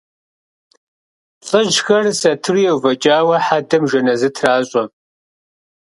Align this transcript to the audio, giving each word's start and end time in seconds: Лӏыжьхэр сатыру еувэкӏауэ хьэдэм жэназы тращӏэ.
Лӏыжьхэр 1.45 2.05
сатыру 2.19 2.61
еувэкӏауэ 2.71 3.37
хьэдэм 3.45 3.83
жэназы 3.89 4.29
тращӏэ. 4.35 4.83